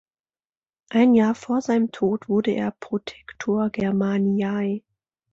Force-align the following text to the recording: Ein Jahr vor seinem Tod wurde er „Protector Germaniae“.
Ein 0.89 1.13
Jahr 1.13 1.35
vor 1.35 1.61
seinem 1.61 1.91
Tod 1.91 2.27
wurde 2.27 2.49
er 2.55 2.71
„Protector 2.71 3.69
Germaniae“. 3.69 4.81